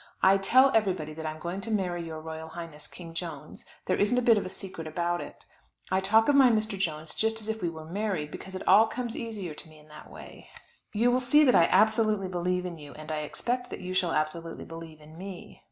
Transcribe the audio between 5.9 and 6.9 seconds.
I talk of my Mr.